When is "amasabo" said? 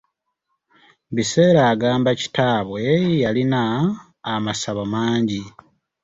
4.33-4.81